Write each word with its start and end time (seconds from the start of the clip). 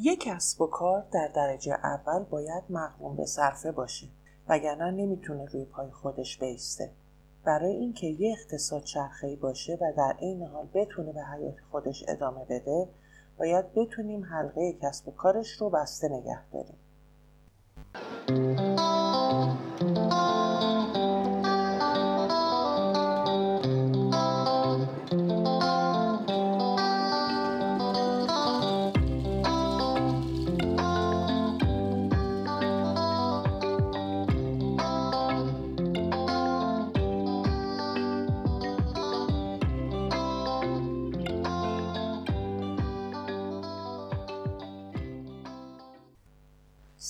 یک 0.00 0.20
کسب 0.20 0.60
و 0.60 0.66
کار 0.66 1.06
در 1.12 1.28
درجه 1.28 1.72
اول 1.72 2.24
باید 2.24 2.64
مقوم 2.70 3.16
به 3.16 3.26
صرفه 3.26 3.72
باشه 3.72 4.06
وگرنه 4.48 4.90
نمی‌تونه 4.90 5.44
روی 5.44 5.64
پای 5.64 5.90
خودش 5.90 6.38
بیسته. 6.38 6.90
برای 7.44 7.72
اینکه 7.72 8.06
یه 8.06 8.36
اقتصاد 8.38 8.82
چرخه‌ای 8.82 9.36
باشه 9.36 9.78
و 9.80 9.92
در 9.96 10.16
عین 10.20 10.42
حال 10.42 10.68
بتونه 10.74 11.12
به 11.12 11.24
حیات 11.24 11.54
خودش 11.70 12.04
ادامه 12.08 12.44
بده 12.44 12.88
باید 13.38 13.74
بتونیم 13.74 14.24
حلقه 14.24 14.72
کسب 14.82 15.08
و 15.08 15.10
کارش 15.10 15.50
رو 15.50 15.70
بسته 15.70 16.08
نگه 16.08 16.40
داریم. 16.52 16.78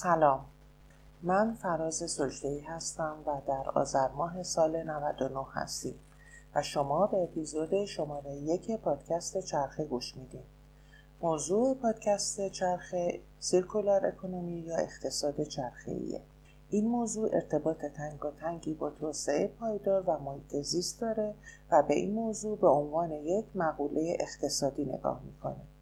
سلام. 0.03 0.45
من 1.23 1.55
فراز 1.55 1.95
سجدهی 1.95 2.61
هستم 2.61 3.17
و 3.27 3.41
در 3.47 3.71
آذر 3.75 4.09
ماه 4.09 4.43
سال 4.43 4.83
99 4.83 5.47
هستیم 5.53 5.95
و 6.55 6.63
شما 6.63 7.07
به 7.07 7.17
اپیزود 7.17 7.85
شماره 7.85 8.37
یک 8.37 8.77
پادکست 8.77 9.41
چرخه 9.41 9.85
گوش 9.85 10.17
میدین. 10.17 10.43
موضوع 11.23 11.75
پادکست 11.75 12.49
چرخه 12.49 13.21
سیرکولار 13.39 14.07
اکونومی 14.07 14.61
یا 14.61 14.77
اقتصاد 14.77 15.43
چرخه‌ایه. 15.43 16.23
این 16.71 16.89
موضوع 16.89 17.31
ارتباط 17.33 17.85
تنگ 17.85 18.25
و 18.25 18.31
تنگی 18.31 18.75
با 18.75 18.91
توسعه 18.91 19.47
پایدار 19.47 20.05
و 20.07 20.19
محیط 20.19 20.57
زیست 20.57 21.01
داره 21.01 21.35
و 21.71 21.83
به 21.83 21.95
این 21.95 22.15
موضوع 22.15 22.59
به 22.59 22.69
عنوان 22.69 23.13
یک 23.13 23.47
مقوله 23.55 24.17
اقتصادی 24.21 24.85
نگاه 24.85 25.23
می‌کنه. 25.25 25.78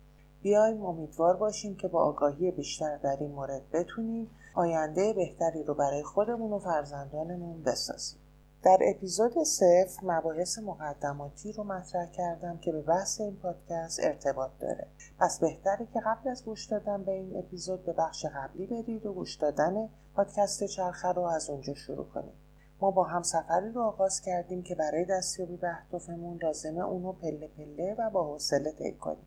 بیایم 0.46 0.84
امیدوار 0.84 1.36
باشیم 1.36 1.76
که 1.76 1.88
با 1.88 2.04
آگاهی 2.04 2.50
بیشتر 2.50 2.96
در 2.96 3.16
این 3.20 3.30
مورد 3.30 3.70
بتونیم 3.72 4.30
آینده 4.54 5.12
بهتری 5.12 5.62
رو 5.62 5.74
برای 5.74 6.02
خودمون 6.02 6.52
و 6.52 6.58
فرزندانمون 6.58 7.62
بسازیم. 7.62 8.20
در 8.62 8.78
اپیزود 8.80 9.42
صفر 9.42 10.00
مباحث 10.02 10.58
مقدماتی 10.58 11.52
رو 11.52 11.64
مطرح 11.64 12.10
کردم 12.10 12.58
که 12.58 12.72
به 12.72 12.82
بحث 12.82 13.20
این 13.20 13.36
پادکست 13.36 14.00
ارتباط 14.02 14.50
داره. 14.60 14.86
پس 15.18 15.38
بهتره 15.40 15.86
که 15.94 16.00
قبل 16.06 16.30
از 16.30 16.44
گوش 16.44 16.66
دادن 16.66 17.04
به 17.04 17.12
این 17.12 17.38
اپیزود 17.38 17.84
به 17.84 17.92
بخش 17.92 18.26
قبلی 18.26 18.66
برید 18.66 19.06
و 19.06 19.12
گوش 19.12 19.34
دادن 19.34 19.88
پادکست 20.14 20.64
چرخه 20.64 21.08
رو 21.08 21.22
از 21.22 21.50
اونجا 21.50 21.74
شروع 21.74 22.06
کنیم 22.06 22.34
ما 22.80 22.90
با 22.90 23.04
هم 23.04 23.22
سفری 23.22 23.72
رو 23.72 23.82
آغاز 23.82 24.20
کردیم 24.20 24.62
که 24.62 24.74
برای 24.74 25.04
دستیابی 25.04 25.56
به 25.56 25.68
اهدافمون 25.68 26.38
لازمه 26.42 26.84
اونو 26.84 27.12
پله 27.12 27.48
پله 27.56 27.94
و 27.98 28.10
با 28.10 28.24
حوصله 28.32 28.72
طی 28.72 28.92
کنیم. 28.92 29.26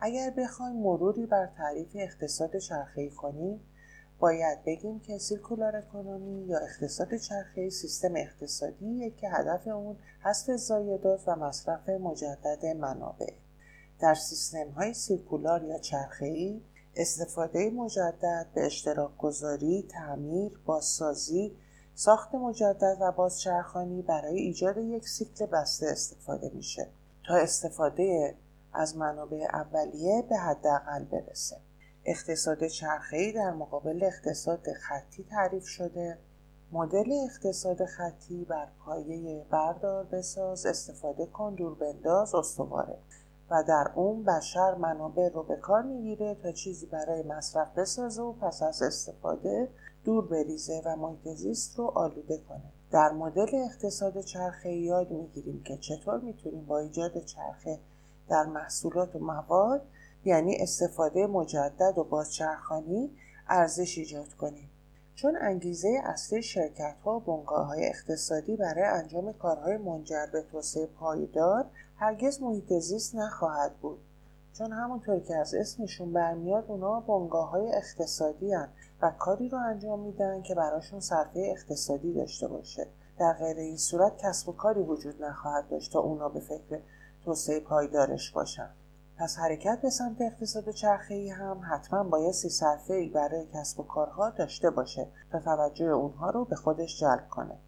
اگر 0.00 0.30
بخوایم 0.30 0.76
مروری 0.76 1.26
بر 1.26 1.46
تعریف 1.46 1.88
اقتصاد 1.94 2.56
چرخه‌ای 2.56 3.10
کنیم 3.10 3.60
باید 4.18 4.64
بگیم 4.64 5.00
که 5.00 5.18
سیرکولار 5.18 5.76
اکونومی 5.76 6.46
یا 6.46 6.58
اقتصاد 6.58 7.16
چرخه‌ای 7.16 7.70
سیستم 7.70 8.16
اقتصادیه 8.16 9.10
که 9.10 9.30
هدف 9.30 9.66
اون 9.66 9.96
حذف 10.20 10.50
زایدات 10.50 11.28
و 11.28 11.36
مصرف 11.36 11.88
مجدد 11.88 12.66
منابع. 12.66 13.32
در 14.00 14.14
سیستم 14.14 14.68
های 14.70 14.94
سیرکولار 14.94 15.62
یا 15.62 15.78
چرخه‌ای 15.78 16.60
استفاده 16.96 17.70
مجدد 17.70 18.46
به 18.54 18.66
اشتراک 18.66 19.16
گذاری، 19.18 19.86
تعمیر، 19.88 20.60
بازسازی، 20.66 21.56
ساخت 21.94 22.34
مجدد 22.34 22.96
و 23.00 23.12
بازچرخانی 23.12 24.02
برای 24.02 24.38
ایجاد 24.38 24.78
یک 24.78 25.08
سیکل 25.08 25.46
بسته 25.46 25.86
استفاده 25.86 26.50
میشه. 26.54 26.88
تا 27.28 27.34
استفاده 27.34 28.34
از 28.76 28.96
منابع 28.96 29.46
اولیه 29.52 30.22
به 30.28 30.36
حداقل 30.36 31.04
برسه. 31.04 31.56
اقتصاد 32.04 32.66
چرخه‌ای 32.66 33.32
در 33.32 33.50
مقابل 33.50 34.04
اقتصاد 34.04 34.72
خطی 34.72 35.24
تعریف 35.30 35.66
شده. 35.66 36.18
مدل 36.72 37.12
اقتصاد 37.24 37.84
خطی 37.84 38.44
بر 38.44 38.68
پایه 38.84 39.44
بردار 39.50 40.04
بساز 40.04 40.66
استفاده 40.66 41.26
کن 41.26 41.54
دور 41.54 41.74
بنداز 41.74 42.34
استواره. 42.34 42.98
و 43.50 43.62
در 43.68 43.90
اون 43.94 44.24
بشر 44.24 44.74
منابع 44.74 45.28
رو 45.28 45.42
به 45.42 45.56
کار 45.56 45.82
می‌گیره 45.82 46.34
تا 46.34 46.52
چیزی 46.52 46.86
برای 46.86 47.22
مصرف 47.22 47.78
بسازه 47.78 48.22
و 48.22 48.32
پس 48.32 48.62
از 48.62 48.82
استفاده 48.82 49.68
دور 50.04 50.28
بریزه 50.28 50.82
و 50.84 50.96
محیط 50.96 51.28
زیست 51.28 51.78
رو 51.78 51.84
آلوده 51.84 52.38
کنه. 52.38 52.72
در 52.90 53.12
مدل 53.12 53.48
اقتصاد 53.54 54.20
چرخه 54.20 54.72
یاد 54.72 55.10
می‌گیریم 55.10 55.62
که 55.62 55.76
چطور 55.76 56.20
می‌تونیم 56.20 56.66
با 56.66 56.78
ایجاد 56.78 57.24
چرخه 57.24 57.78
در 58.28 58.44
محصولات 58.44 59.16
و 59.16 59.18
مواد 59.18 59.82
یعنی 60.24 60.56
استفاده 60.56 61.26
مجدد 61.26 61.98
و 61.98 62.04
بازچرخانی 62.04 63.10
ارزش 63.48 63.98
ایجاد 63.98 64.34
کنیم. 64.34 64.70
چون 65.14 65.36
انگیزه 65.40 66.00
اصلی 66.04 66.42
شرکت 66.42 66.96
ها 67.04 67.16
و 67.16 67.20
بنگاه 67.20 67.66
های 67.66 67.86
اقتصادی 67.86 68.56
برای 68.56 68.84
انجام 68.84 69.32
کارهای 69.32 69.76
منجر 69.76 70.26
به 70.32 70.42
توسعه 70.42 70.86
پایدار 70.86 71.64
هرگز 71.96 72.42
محیط 72.42 72.72
زیست 72.72 73.14
نخواهد 73.14 73.76
بود. 73.76 73.98
چون 74.52 74.72
همونطور 74.72 75.20
که 75.20 75.36
از 75.36 75.54
اسمشون 75.54 76.12
برمیاد 76.12 76.64
اونا 76.68 77.00
بنگاه 77.00 77.50
های 77.50 77.72
اقتصادی 77.72 78.52
هن 78.52 78.68
و 79.02 79.12
کاری 79.18 79.48
رو 79.48 79.58
انجام 79.58 80.00
میدن 80.00 80.42
که 80.42 80.54
براشون 80.54 81.00
صرفه 81.00 81.40
اقتصادی 81.56 82.12
داشته 82.12 82.48
باشه. 82.48 82.86
در 83.18 83.32
غیر 83.32 83.56
این 83.56 83.76
صورت 83.76 84.18
کسب 84.18 84.48
و 84.48 84.52
کاری 84.52 84.80
وجود 84.80 85.22
نخواهد 85.22 85.68
داشت 85.68 85.92
تا 85.92 86.00
اونا 86.00 86.28
به 86.28 86.40
فکر 86.40 86.80
توسعه 87.26 87.60
پایدارش 87.60 88.30
باشن. 88.30 88.68
پس 89.18 89.38
حرکت 89.38 89.78
به 89.82 89.90
سمت 89.90 90.20
اقتصاد 90.20 90.70
چرخه‌ای 90.70 91.30
هم 91.30 91.60
حتما 91.70 92.04
بایستی 92.04 92.48
صرفه 92.48 93.10
برای 93.14 93.46
کسب 93.54 93.80
و 93.80 93.82
کارها 93.82 94.30
داشته 94.30 94.70
باشه 94.70 95.08
تا 95.32 95.40
توجه 95.40 95.84
اونها 95.84 96.30
رو 96.30 96.44
به 96.44 96.56
خودش 96.56 97.00
جلب 97.00 97.28
کنه. 97.30 97.58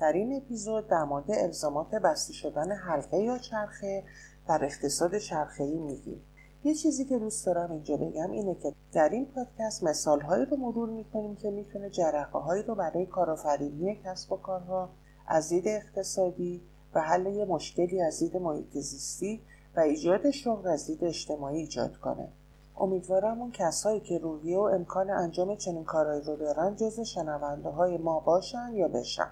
در 0.00 0.12
این 0.12 0.36
اپیزود 0.36 0.88
در 0.88 1.04
مورد 1.04 1.30
الزامات 1.30 1.90
بسته 1.90 2.32
شدن 2.32 2.72
حلقه 2.72 3.18
یا 3.18 3.38
چرخه 3.38 4.04
در 4.48 4.64
اقتصاد 4.64 5.18
چرخه‌ای 5.18 5.78
میگیم. 5.78 6.22
یه 6.64 6.74
چیزی 6.74 7.04
که 7.04 7.18
دوست 7.18 7.46
دارم 7.46 7.72
اینجا 7.72 7.96
بگم 7.96 8.30
اینه 8.30 8.54
که 8.54 8.72
در 8.92 9.08
این 9.08 9.26
پادکست 9.26 9.84
مثالهایی 9.84 10.44
رو 10.44 10.56
مرور 10.56 10.88
می‌کنیم 10.88 11.36
که 11.36 11.50
می‌تونه 11.50 11.90
جرقه 11.90 12.38
هایی 12.38 12.62
رو 12.62 12.74
برای 12.74 13.06
کارآفرینی 13.06 14.00
کسب 14.04 14.32
و 14.32 14.36
کارها 14.36 14.90
از 15.26 15.48
دید 15.48 15.68
اقتصادی 15.68 16.62
و 16.94 17.00
حل 17.00 17.26
یه 17.26 17.44
مشکلی 17.44 18.02
از 18.02 18.18
دید 18.18 18.36
محیط 18.36 18.78
زیستی 18.78 19.40
و 19.76 19.80
ایجاد 19.80 20.30
شغل 20.30 20.68
از 20.68 20.86
دید 20.86 21.04
اجتماعی 21.04 21.58
ایجاد 21.58 21.96
کنه. 21.96 22.28
امیدوارم 22.76 23.40
اون 23.40 23.50
کسایی 23.50 24.00
که 24.00 24.18
روحیه 24.18 24.58
و 24.58 24.60
امکان 24.60 25.10
انجام 25.10 25.56
چنین 25.56 25.84
کارهایی 25.84 26.22
رو 26.22 26.36
دارن 26.36 26.76
جز 26.76 27.00
شنونده 27.00 27.68
های 27.68 27.98
ما 27.98 28.20
باشن 28.20 28.70
یا 28.74 28.88
بشن. 28.88 29.30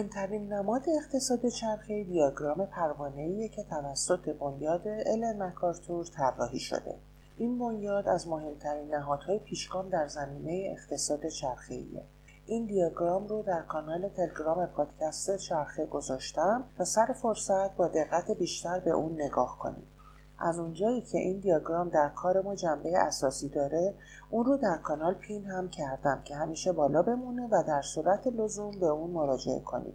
مهمترین 0.00 0.52
نماد 0.52 0.82
اقتصاد 0.88 1.48
چرخه 1.48 2.04
دیاگرام 2.04 2.66
پروانه‌ایه 2.66 3.48
که 3.48 3.62
توسط 3.62 4.28
بنیاد 4.28 4.88
الن 4.88 5.42
مکارتور 5.42 6.06
طراحی 6.06 6.58
شده. 6.58 6.98
این 7.36 7.58
بنیاد 7.58 8.08
از 8.08 8.28
مهمترین 8.28 8.94
نهادهای 8.94 9.38
پیشگام 9.38 9.88
در 9.88 10.08
زمینه 10.08 10.76
اقتصاد 10.76 11.26
چرخه‌ایه. 11.26 12.04
این 12.46 12.66
دیاگرام 12.66 13.26
رو 13.26 13.42
در 13.42 13.62
کانال 13.62 14.08
تلگرام 14.08 14.66
پادکست 14.66 15.36
چرخه 15.36 15.86
گذاشتم 15.86 16.64
تا 16.78 16.84
سر 16.84 17.14
فرصت 17.22 17.76
با 17.76 17.88
دقت 17.88 18.30
بیشتر 18.30 18.80
به 18.80 18.90
اون 18.90 19.22
نگاه 19.22 19.58
کنید. 19.58 19.99
از 20.40 20.58
اونجایی 20.58 21.00
که 21.00 21.18
این 21.18 21.38
دیاگرام 21.38 21.88
در 21.88 22.08
کار 22.08 22.42
ما 22.42 22.54
جنبه 22.54 22.98
اساسی 22.98 23.48
داره 23.48 23.94
اون 24.30 24.44
رو 24.44 24.56
در 24.56 24.76
کانال 24.76 25.14
پین 25.14 25.44
هم 25.44 25.68
کردم 25.68 26.22
که 26.24 26.36
همیشه 26.36 26.72
بالا 26.72 27.02
بمونه 27.02 27.48
و 27.50 27.62
در 27.66 27.82
صورت 27.82 28.26
لزوم 28.26 28.70
به 28.80 28.86
اون 28.86 29.10
مراجعه 29.10 29.60
کنید 29.60 29.94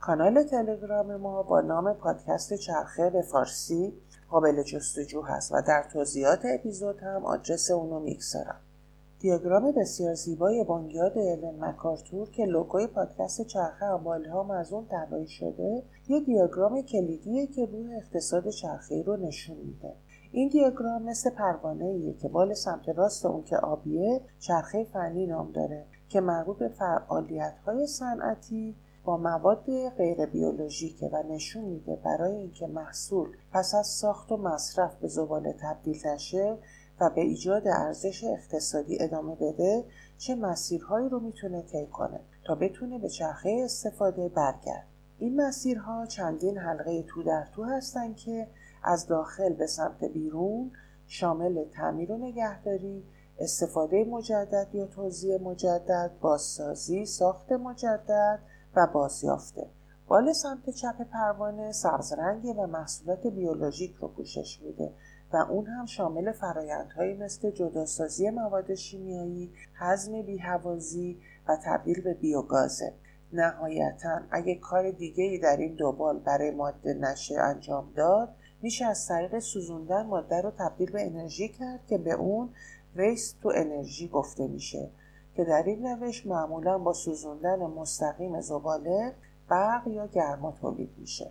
کانال 0.00 0.42
تلگرام 0.42 1.16
ما 1.16 1.42
با 1.42 1.60
نام 1.60 1.92
پادکست 1.92 2.54
چرخه 2.54 3.10
به 3.10 3.22
فارسی 3.22 3.92
قابل 4.30 4.62
جستجو 4.62 5.22
هست 5.22 5.52
و 5.52 5.62
در 5.62 5.84
توضیحات 5.92 6.40
اپیزود 6.44 7.00
هم 7.00 7.24
آدرس 7.24 7.70
اون 7.70 8.02
می‌گذارم. 8.02 8.60
دیاگرام 9.24 9.72
بسیار 9.72 10.14
زیبای 10.14 10.64
بنیاد 10.64 11.18
الن 11.18 11.64
مکارتور 11.64 12.30
که 12.30 12.44
لوگوی 12.44 12.86
پادکست 12.86 13.46
چرخه 13.46 13.86
هم 13.86 14.50
از 14.50 14.72
اون 14.72 14.86
طراحی 14.86 15.28
شده 15.28 15.82
یه 16.08 16.20
دیاگرام 16.20 16.82
کلیدیه 16.82 17.46
که 17.46 17.66
روی 17.66 17.94
اقتصاد 17.94 18.48
چرخه‌ای 18.48 19.02
رو 19.02 19.16
نشون 19.16 19.56
میده. 19.56 19.94
این 20.32 20.48
دیاگرام 20.48 21.02
مثل 21.02 21.30
پروانه 21.30 21.84
ایه 21.84 22.14
که 22.14 22.28
بال 22.28 22.54
سمت 22.54 22.88
راست 22.88 23.26
اون 23.26 23.42
که 23.42 23.56
آبیه 23.56 24.20
چرخه 24.38 24.84
فنی 24.84 25.26
نام 25.26 25.52
داره 25.52 25.86
که 26.08 26.20
مربوط 26.20 26.58
به 26.58 26.68
فعالیت 26.68 27.54
های 27.66 27.86
صنعتی 27.86 28.76
با 29.04 29.16
مواد 29.16 29.88
غیر 29.96 30.26
بیولوژیکه 30.26 31.08
و 31.08 31.22
نشون 31.22 31.64
میده 31.64 31.96
برای 31.96 32.36
اینکه 32.36 32.66
محصول 32.66 33.28
پس 33.52 33.74
از 33.74 33.86
ساخت 33.86 34.32
و 34.32 34.36
مصرف 34.36 34.96
به 34.96 35.08
زباله 35.08 35.54
تبدیل 35.60 36.06
نشه 36.06 36.58
و 37.00 37.10
به 37.10 37.20
ایجاد 37.20 37.68
ارزش 37.68 38.24
اقتصادی 38.24 38.96
ادامه 39.00 39.34
بده 39.34 39.84
چه 40.18 40.34
مسیرهایی 40.34 41.08
رو 41.08 41.20
می‌تونه 41.20 41.62
طی 41.62 41.86
کنه 41.86 42.20
تا 42.44 42.54
بتونه 42.54 42.98
به 42.98 43.08
چرخه 43.08 43.60
استفاده 43.64 44.28
برگرد. 44.28 44.86
این 45.18 45.40
مسیرها 45.40 46.06
چندین 46.06 46.58
حلقه 46.58 47.02
تو 47.02 47.22
در 47.22 47.46
تو 47.54 47.64
هستن 47.64 48.14
که 48.14 48.46
از 48.82 49.06
داخل 49.06 49.52
به 49.52 49.66
سمت 49.66 50.04
بیرون 50.04 50.70
شامل 51.06 51.64
تعمیر 51.64 52.12
و 52.12 52.16
نگهداری 52.16 53.04
استفاده 53.38 54.04
مجدد 54.04 54.68
یا 54.72 54.86
توزیع 54.86 55.38
مجدد 55.38 56.10
بازسازی 56.20 57.06
ساخت 57.06 57.52
مجدد 57.52 58.38
و 58.76 58.86
بازیافته. 58.86 59.66
بال 60.08 60.32
سمت 60.32 60.70
چپ 60.70 61.02
پروانه 61.02 61.72
سبزرنگه 61.72 62.52
و 62.52 62.66
محصولات 62.66 63.26
بیولوژیک 63.26 63.94
رو 63.94 64.08
پوشش 64.08 64.60
میده. 64.62 64.92
و 65.34 65.36
اون 65.36 65.66
هم 65.66 65.86
شامل 65.86 66.32
فرایندهایی 66.32 67.14
مثل 67.14 67.50
جداسازی 67.50 68.30
مواد 68.30 68.74
شیمیایی، 68.74 69.52
هضم 69.74 70.22
بیهوازی 70.22 71.18
و 71.48 71.56
تبدیل 71.64 72.02
به 72.02 72.14
بیوگازه. 72.14 72.92
نهایتا 73.32 74.20
اگه 74.30 74.54
کار 74.54 74.90
دیگه 74.90 75.24
ای 75.24 75.38
در 75.38 75.56
این 75.56 75.74
دوبال 75.74 76.18
برای 76.18 76.50
ماده 76.50 76.94
نشه 76.94 77.40
انجام 77.40 77.92
داد 77.96 78.34
میشه 78.62 78.84
از 78.84 79.08
طریق 79.08 79.38
سوزوندن 79.38 80.06
ماده 80.06 80.40
رو 80.40 80.50
تبدیل 80.50 80.90
به 80.90 81.06
انرژی 81.06 81.48
کرد 81.48 81.86
که 81.86 81.98
به 81.98 82.12
اون 82.12 82.48
ویست 82.96 83.40
تو 83.42 83.52
انرژی 83.54 84.08
گفته 84.08 84.46
میشه 84.46 84.90
که 85.36 85.44
در 85.44 85.62
این 85.66 85.86
روش 85.86 86.26
معمولا 86.26 86.78
با 86.78 86.92
سوزوندن 86.92 87.56
مستقیم 87.56 88.40
زباله 88.40 89.14
برق 89.48 89.86
یا 89.86 90.06
گرما 90.06 90.52
تولید 90.52 90.90
میشه 90.98 91.30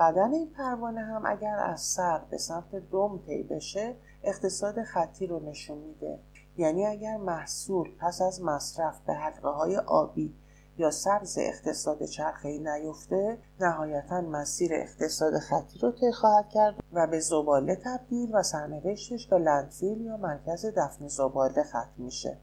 بدن 0.00 0.32
این 0.32 0.50
پروانه 0.50 1.00
هم 1.00 1.22
اگر 1.26 1.58
از 1.58 1.80
سر 1.80 2.18
به 2.30 2.38
سمت 2.38 2.74
دوم 2.74 3.18
طی 3.26 3.42
بشه 3.42 3.96
اقتصاد 4.24 4.82
خطی 4.82 5.26
رو 5.26 5.40
نشون 5.40 5.78
میده. 5.78 6.18
یعنی 6.56 6.86
اگر 6.86 7.16
محصول 7.16 7.88
پس 8.00 8.22
از 8.22 8.42
مصرف 8.42 9.00
به 9.06 9.14
حلقه 9.14 9.48
های 9.48 9.76
آبی 9.76 10.34
یا 10.78 10.90
سبز 10.90 11.38
اقتصاد 11.38 12.04
چرخه‌ای 12.04 12.58
نیفته 12.58 13.38
نهایتا 13.60 14.20
مسیر 14.20 14.70
اقتصاد 14.74 15.38
خطی 15.38 15.78
رو 15.78 15.92
طی 15.92 16.12
خواهد 16.12 16.48
کرد 16.48 16.74
و 16.92 17.06
به 17.06 17.20
زباله 17.20 17.76
تبدیل 17.84 18.34
و 18.34 18.42
سرنوشتش 18.42 19.26
به 19.26 19.38
لندفیل 19.38 20.00
یا 20.00 20.16
مرکز 20.16 20.66
دفن 20.66 21.08
زباله 21.08 21.62
ختم 21.62 21.92
میشه. 21.96 22.38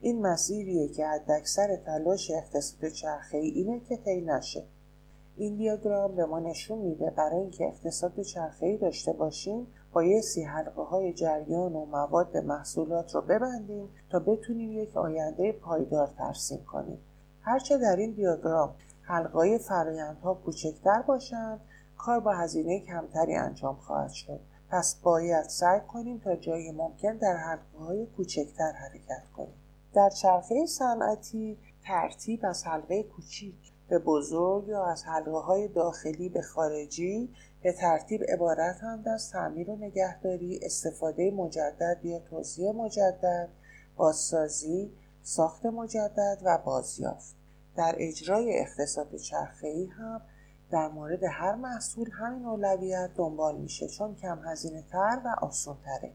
این 0.00 0.26
مسیریه 0.26 0.88
که 0.88 1.06
حداکثر 1.06 1.76
تلاش 1.76 2.30
اقتصاد 2.30 2.88
چرخه‌ای 2.90 3.48
اینه 3.48 3.80
که 3.80 3.96
طی 3.96 4.20
نشه. 4.20 4.66
این 5.36 5.56
دیاگرام 5.56 6.16
به 6.16 6.26
ما 6.26 6.40
نشون 6.40 6.78
میده 6.78 7.10
برای 7.10 7.40
اینکه 7.40 7.66
اقتصاد 7.66 8.20
چرخه‌ای 8.20 8.76
داشته 8.76 9.12
باشیم 9.12 9.66
بایستی 9.92 10.42
حلقه 10.42 10.82
های 10.82 11.12
جریان 11.12 11.72
و 11.72 11.84
مواد 11.84 12.36
محصولات 12.36 13.14
رو 13.14 13.20
ببندیم 13.20 13.88
تا 14.10 14.18
بتونیم 14.18 14.72
یک 14.72 14.96
آینده 14.96 15.52
پایدار 15.52 16.06
ترسیم 16.06 16.64
کنیم. 16.64 16.98
هرچه 17.42 17.78
در 17.78 17.96
این 17.96 18.10
دیاگرام 18.10 18.74
حلقه 19.02 19.58
فرایندها 19.58 20.34
کوچکتر 20.34 21.02
باشند 21.02 21.60
کار 21.98 22.20
با 22.20 22.32
هزینه 22.32 22.80
کمتری 22.80 23.34
انجام 23.34 23.74
خواهد 23.74 24.10
شد. 24.10 24.40
پس 24.70 25.00
باید 25.02 25.44
سعی 25.44 25.80
کنیم 25.80 26.18
تا 26.18 26.36
جای 26.36 26.72
ممکن 26.72 27.16
در 27.16 27.36
حلقه 27.36 27.78
های 27.78 28.06
کوچکتر 28.06 28.72
حرکت 28.72 29.30
کنیم. 29.36 29.54
در 29.94 30.10
چرخه 30.10 30.66
صنعتی 30.66 31.58
ترتیب 31.84 32.40
از 32.42 32.66
حلقه 32.66 33.02
کوچیک 33.02 33.72
به 33.90 33.98
بزرگ 33.98 34.68
یا 34.68 34.84
از 34.84 35.04
حلقه 35.04 35.38
های 35.38 35.68
داخلی 35.68 36.28
به 36.28 36.42
خارجی 36.42 37.34
به 37.62 37.72
ترتیب 37.72 38.22
عبارتند 38.28 39.08
از 39.08 39.30
تعمیر 39.30 39.70
و 39.70 39.76
نگهداری 39.76 40.60
استفاده 40.62 41.30
مجدد 41.30 42.00
یا 42.04 42.18
توزیع 42.18 42.72
مجدد 42.72 43.48
بازسازی 43.96 44.92
ساخت 45.22 45.66
مجدد 45.66 46.38
و 46.44 46.58
بازیافت. 46.58 47.34
در 47.76 47.94
اجرای 47.98 48.58
اقتصاد 48.58 49.16
چرخه‌ای 49.16 49.86
هم 49.86 50.20
در 50.70 50.88
مورد 50.88 51.24
هر 51.24 51.54
محصول 51.54 52.10
همین 52.10 52.46
اولویت 52.46 53.10
دنبال 53.16 53.56
میشه 53.56 53.88
چون 53.88 54.14
کم 54.14 54.38
هزینه 54.44 54.84
تر 54.92 55.20
و 55.24 55.44
آسان 55.46 55.76
تره 55.84 56.12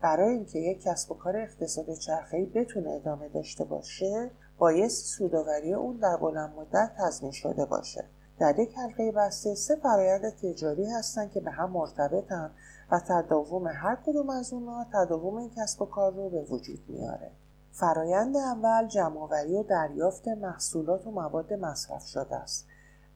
برای 0.00 0.34
اینکه 0.34 0.58
یک 0.58 0.82
کسب 0.82 1.12
و 1.12 1.14
کار 1.14 1.36
اقتصاد 1.36 1.94
چرخه‌ای 1.94 2.46
بتونه 2.46 2.90
ادامه 2.90 3.28
داشته 3.28 3.64
باشه 3.64 4.30
بایست 4.58 5.06
سوداوری 5.06 5.74
اون 5.74 5.96
در 5.96 6.16
بلند 6.16 6.54
مدت 6.56 6.90
تضمین 6.98 7.32
شده 7.32 7.64
باشه. 7.64 8.04
در 8.38 8.58
یک 8.58 8.78
حلقه 8.78 9.12
بسته 9.12 9.54
سه 9.54 9.76
فرایند 9.76 10.30
تجاری 10.30 10.86
هستند 10.86 11.30
که 11.30 11.40
به 11.40 11.50
هم 11.50 11.70
مرتبطن 11.70 12.50
و 12.90 13.00
تداوم 13.08 13.66
هر 13.66 13.98
کدوم 14.06 14.30
از 14.30 14.52
اونها 14.52 14.86
تداوم 14.92 15.36
این 15.36 15.50
کسب 15.56 15.82
و 15.82 15.86
کار 15.86 16.12
رو 16.12 16.30
به 16.30 16.42
وجود 16.42 16.80
میاره. 16.88 17.30
فرایند 17.72 18.36
اول 18.36 18.88
جمعآوری 18.88 19.56
و 19.56 19.62
دریافت 19.62 20.28
محصولات 20.28 21.06
و 21.06 21.10
مواد 21.10 21.52
مصرف 21.52 22.04
شده 22.04 22.36
است. 22.36 22.66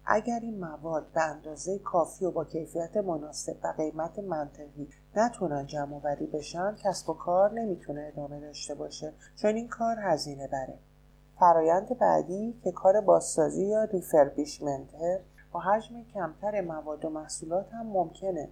اگر 0.07 0.41
این 0.43 0.61
مواد 0.61 1.13
به 1.15 1.23
اندازه 1.23 1.79
کافی 1.79 2.25
و 2.25 2.31
با 2.31 2.45
کیفیت 2.45 2.97
مناسب 2.97 3.57
و 3.65 3.75
قیمت 3.77 4.19
منطقی 4.19 4.89
نتونن 5.17 5.67
جمع 5.67 5.97
آوری 5.97 6.27
بشن 6.27 6.77
کسب 6.77 7.11
و 7.11 7.15
کار 7.15 7.53
نمی‌تونه 7.53 8.11
ادامه 8.13 8.41
داشته 8.41 8.75
باشه. 8.75 9.13
چون 9.37 9.55
این 9.55 9.69
کار 9.69 9.97
هزینه 10.01 10.49
بره. 10.49 10.79
فرایند 11.43 11.99
بعدی 11.99 12.55
که 12.65 12.73
کار 12.73 13.01
بازسازی 13.01 13.67
یا 13.67 13.85
ریفربیشمنته 13.85 15.21
با 15.53 15.61
حجم 15.61 16.03
کمتر 16.15 16.61
مواد 16.61 17.05
و 17.05 17.11
محصولات 17.11 17.73
هم 17.73 17.87
ممکنه. 17.87 18.49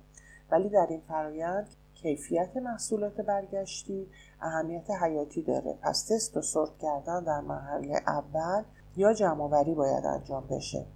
ولی 0.50 0.68
در 0.68 0.86
این 0.90 1.00
فرایند 1.08 1.68
کیفیت 1.94 2.56
محصولات 2.56 3.20
برگشتی 3.20 4.06
اهمیت 4.40 4.90
حیاتی 4.90 5.42
داره. 5.42 5.78
پس 5.82 6.06
تست 6.08 6.36
و 6.36 6.42
سورت 6.42 6.78
کردن 6.78 7.24
در 7.24 7.40
مرحله 7.40 8.00
اول 8.06 8.62
یا 8.96 9.12
جمعآوری 9.12 9.74
باید 9.74 10.04
انجام 10.06 10.46
بشه. 10.50 10.86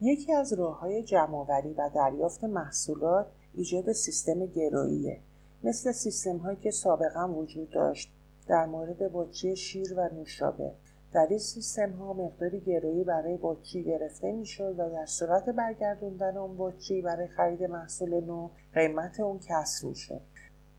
یکی 0.00 0.32
از 0.32 0.52
راه 0.52 0.80
های 0.80 1.02
جمعآوری 1.02 1.74
و 1.74 1.90
دریافت 1.94 2.44
محصولات 2.44 3.26
ایجاد 3.54 3.92
سیستم 3.92 4.46
گروییه 4.46 5.20
مثل 5.64 5.92
سیستم 5.92 6.36
هایی 6.36 6.56
که 6.56 6.70
سابقا 6.70 7.28
وجود 7.28 7.70
داشت 7.70 8.12
در 8.46 8.66
مورد 8.66 9.12
بطری 9.12 9.56
شیر 9.56 9.94
و 9.96 10.08
نوشابه. 10.14 10.72
در 11.12 11.26
این 11.30 11.38
سیستم 11.38 11.90
ها 11.90 12.12
مقداری 12.12 12.60
گرویی 12.60 13.04
برای 13.04 13.38
بطری 13.42 13.84
گرفته 13.84 14.32
می‌شد 14.32 14.74
و 14.78 14.90
در 14.90 15.06
صورت 15.06 15.48
برگردوندن 15.48 16.36
اون 16.36 16.54
بطری 16.58 17.02
برای 17.02 17.28
خرید 17.28 17.62
محصول 17.62 18.20
نو 18.20 18.50
قیمت 18.74 19.20
اون 19.20 19.38
کسر 19.38 19.86
می‌شد. 19.86 20.20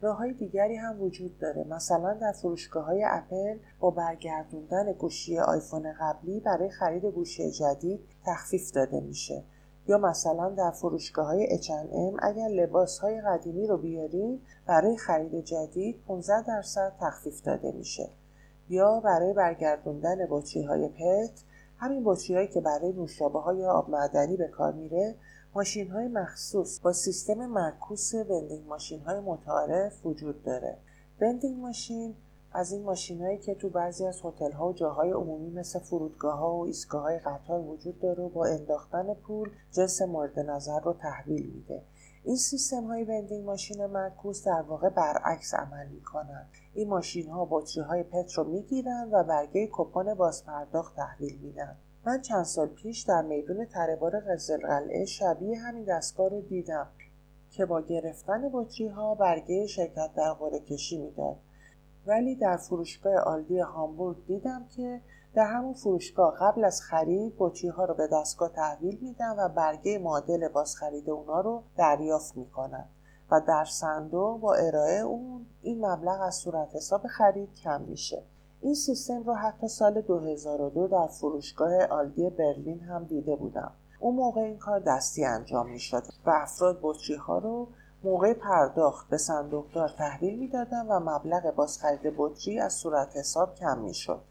راه 0.02 0.18
های 0.18 0.34
دیگری 0.34 0.76
هم 0.76 1.02
وجود 1.02 1.38
داره. 1.38 1.64
مثلا 1.64 2.14
در 2.14 2.32
فروشگاه 2.32 2.86
های 2.86 3.04
اپل 3.08 3.58
با 3.80 3.92
برگردوندن 3.92 4.92
گوشی 4.92 5.40
آیفون 5.40 5.94
قبلی 6.00 6.40
برای 6.40 6.70
خرید 6.70 7.06
گوشی 7.06 7.52
جدید 7.52 8.00
تخفیف 8.26 8.72
داده 8.72 9.00
میشه. 9.00 9.44
یا 9.88 9.98
مثلا 9.98 10.50
در 10.50 10.72
فروشگاه 10.72 11.26
های 11.26 11.58
H&M 11.58 12.20
اگر 12.20 12.48
لباس 12.48 13.00
های 13.00 13.22
قدیمی 13.22 13.68
رو 13.68 13.78
بیاریم 13.78 14.42
برای 14.66 14.98
خرید 14.98 15.46
جدید 15.46 16.04
15 16.08 16.48
درصد 16.48 16.94
تخفیف 17.00 17.42
داده 17.42 17.72
میشه. 17.72 18.10
یا 18.70 19.00
برای 19.00 19.34
برگردوندن 19.34 20.16
بطری 20.30 20.64
های 20.64 20.88
پت 20.88 21.44
همین 21.78 22.02
بطری 22.06 22.36
هایی 22.36 22.48
که 22.48 22.62
برای 22.62 22.94
نوشابه 22.94 23.40
های 23.40 23.66
آب 23.66 23.90
معدنی 23.90 24.38
به 24.38 24.48
کار 24.48 24.74
میره 24.74 25.16
ماشین 25.56 25.92
های 25.92 26.08
مخصوص 26.08 26.80
با 26.80 26.94
سیستم 26.94 27.46
معکوس 27.46 28.14
وندینگ 28.14 28.68
ماشین 28.68 29.02
های 29.02 29.20
متعارف 29.20 30.06
وجود 30.06 30.44
داره. 30.44 30.78
وندینگ 31.22 31.60
ماشین 31.60 32.16
از 32.54 32.72
این 32.72 32.84
ماشین 32.84 33.22
هایی 33.22 33.38
که 33.38 33.56
تو 33.56 33.70
بعضی 33.70 34.06
از 34.06 34.22
هتل 34.24 34.52
ها 34.52 34.70
و 34.70 34.74
جاهای 34.74 35.12
عمومی 35.12 35.50
مثل 35.50 35.80
فرودگاه 35.80 36.38
ها 36.38 36.56
و 36.56 36.66
ایستگاه 36.66 37.02
های 37.02 37.20
قطار 37.20 37.60
وجود 37.60 38.00
داره 38.00 38.24
و 38.24 38.30
با 38.30 38.46
انداختن 38.46 39.14
پول 39.14 39.50
جنس 39.72 40.02
مورد 40.02 40.40
نظر 40.40 40.80
رو 40.80 40.94
تحویل 40.94 41.52
میده. 41.56 41.82
این 42.26 42.36
سیستم 42.36 42.84
های 42.84 43.04
وندینگ 43.04 43.46
ماشین 43.46 43.86
معکوس 43.86 44.48
در 44.48 44.62
واقع 44.62 44.90
برعکس 44.90 45.54
عمل 45.54 45.88
می‌کنن. 45.88 46.46
این 46.74 46.90
ماشین 46.90 47.30
ها 47.30 47.48
بطری 47.52 47.84
های 47.84 48.04
پت 48.04 48.34
رو 48.34 48.44
می‌گیرن 48.44 49.10
و 49.12 49.24
برگه 49.24 49.70
کپان 49.72 50.14
بازپرداخت 50.14 50.96
تحویل 50.96 51.40
میدن. 51.42 51.78
من 52.06 52.22
چند 52.22 52.44
سال 52.44 52.68
پیش 52.68 53.02
در 53.02 53.22
میدون 53.22 53.66
تربار 53.66 54.20
قزل 54.20 54.58
قلعه 54.58 55.06
شبیه 55.06 55.60
همین 55.60 55.84
دستگاه 55.84 56.30
رو 56.30 56.42
دیدم 56.42 56.88
که 57.52 57.66
با 57.66 57.82
گرفتن 57.82 58.50
بطری 58.54 58.88
ها 58.88 59.16
برگه 59.16 59.68
شرکت 59.68 60.10
در 60.16 60.34
قرعه 60.34 60.60
کشی 60.60 60.98
می‌داد. 60.98 61.38
ولی 62.06 62.36
در 62.36 62.58
فروشگاه 62.58 63.16
آلدی 63.16 63.60
هامبورگ 63.60 64.26
دیدم 64.28 64.66
که 64.76 65.02
در 65.34 65.46
همون 65.46 65.74
فروشگاه 65.74 66.36
قبل 66.40 66.64
از 66.64 66.82
خرید 66.82 67.34
بطری 67.38 67.68
ها 67.68 67.86
رو 67.86 67.94
به 67.94 68.08
دستگاه 68.08 68.50
تحویل 68.50 69.00
میدن 69.02 69.36
و 69.40 69.50
برگه 69.50 70.00
معادل 70.00 70.48
باز 70.48 70.76
خرید 70.76 71.10
اونا 71.10 71.42
رو 71.42 71.64
دریافت 71.78 72.38
می‌کنن 72.38 72.86
و 73.32 73.42
در 73.48 73.66
صندوق 73.66 74.40
با 74.40 74.54
ارائه 74.54 75.00
اون 75.00 75.46
این 75.62 75.86
مبلغ 75.86 76.22
از 76.22 76.36
صورت 76.36 76.76
حساب 76.76 77.08
خرید 77.08 77.54
کم 77.54 77.82
میشه. 77.82 78.24
این 78.62 78.76
سیستم 78.76 79.24
رو 79.24 79.34
حتی 79.34 79.68
سال 79.68 80.02
2002 80.02 80.88
در 80.88 81.08
فروشگاه 81.08 81.86
آلدی 81.86 82.30
برلین 82.30 82.80
هم 82.80 83.04
دیده 83.04 83.36
بودم. 83.36 83.72
اون 84.00 84.16
موقع 84.16 84.42
این 84.42 84.58
کار 84.58 84.80
دستی 84.80 85.26
انجام 85.26 85.70
می‌شد 85.70 86.04
و 86.26 86.30
افراد 86.30 86.80
بطری 86.82 87.16
ها 87.16 87.38
رو 87.38 87.68
موقع 88.04 88.34
پرداخت 88.34 89.10
به 89.10 89.18
صندوقدار 89.18 89.90
تحویل 89.98 90.40
می‌دادن 90.40 90.88
و 90.88 91.00
مبلغ 91.00 91.56
بازخرید 91.56 92.14
بطری 92.18 92.60
از 92.60 92.74
صورت 92.74 93.18
حساب 93.18 93.56
کم 93.56 93.80
می‌شد. 93.80 94.22